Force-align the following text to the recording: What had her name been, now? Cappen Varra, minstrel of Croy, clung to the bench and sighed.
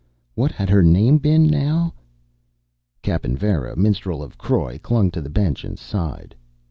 What 0.33 0.51
had 0.51 0.71
her 0.71 0.81
name 0.81 1.19
been, 1.19 1.45
now? 1.45 1.93
Cappen 3.03 3.37
Varra, 3.37 3.75
minstrel 3.75 4.23
of 4.23 4.35
Croy, 4.35 4.79
clung 4.81 5.11
to 5.11 5.21
the 5.21 5.29
bench 5.29 5.63
and 5.63 5.77
sighed. 5.77 6.33